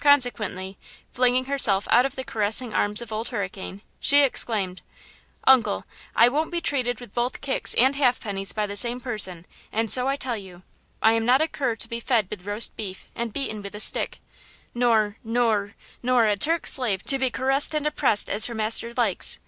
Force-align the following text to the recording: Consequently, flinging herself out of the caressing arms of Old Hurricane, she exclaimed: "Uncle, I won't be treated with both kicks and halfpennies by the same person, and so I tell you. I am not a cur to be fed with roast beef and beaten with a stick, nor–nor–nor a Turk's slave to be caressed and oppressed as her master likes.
Consequently, 0.00 0.76
flinging 1.12 1.44
herself 1.44 1.86
out 1.92 2.04
of 2.04 2.16
the 2.16 2.24
caressing 2.24 2.74
arms 2.74 3.00
of 3.00 3.12
Old 3.12 3.28
Hurricane, 3.28 3.82
she 4.00 4.18
exclaimed: 4.24 4.82
"Uncle, 5.44 5.84
I 6.16 6.28
won't 6.28 6.50
be 6.50 6.60
treated 6.60 6.98
with 6.98 7.14
both 7.14 7.40
kicks 7.40 7.72
and 7.74 7.94
halfpennies 7.94 8.52
by 8.52 8.66
the 8.66 8.74
same 8.76 8.98
person, 8.98 9.46
and 9.70 9.88
so 9.88 10.08
I 10.08 10.16
tell 10.16 10.36
you. 10.36 10.64
I 11.00 11.12
am 11.12 11.24
not 11.24 11.40
a 11.40 11.46
cur 11.46 11.76
to 11.76 11.88
be 11.88 12.00
fed 12.00 12.26
with 12.30 12.46
roast 12.46 12.76
beef 12.76 13.06
and 13.14 13.32
beaten 13.32 13.62
with 13.62 13.76
a 13.76 13.78
stick, 13.78 14.18
nor–nor–nor 14.74 16.26
a 16.26 16.36
Turk's 16.36 16.72
slave 16.72 17.04
to 17.04 17.20
be 17.20 17.30
caressed 17.30 17.72
and 17.72 17.86
oppressed 17.86 18.28
as 18.28 18.46
her 18.46 18.56
master 18.56 18.92
likes. 18.96 19.38